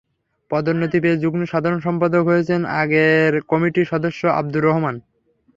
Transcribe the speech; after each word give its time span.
পদোন্নতি 0.51 0.97
পেয়ে 0.99 1.21
যুগ্ম 1.23 1.41
সাধারণ 1.45 1.79
সম্পাদক 1.79 2.23
হয়েছেন 2.25 2.61
আগের 2.81 3.33
কমিটির 3.51 3.89
সদস্য 3.91 4.21
আবদুর 4.39 4.63
রহমান। 4.63 4.95